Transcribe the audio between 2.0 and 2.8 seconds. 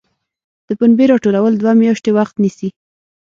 وخت نیسي.